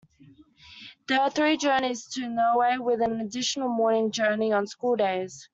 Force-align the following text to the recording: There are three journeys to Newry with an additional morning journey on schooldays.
There 1.07 1.19
are 1.21 1.29
three 1.29 1.57
journeys 1.57 2.07
to 2.13 2.27
Newry 2.27 2.79
with 2.79 3.03
an 3.03 3.21
additional 3.21 3.69
morning 3.69 4.09
journey 4.09 4.51
on 4.51 4.65
schooldays. 4.65 5.47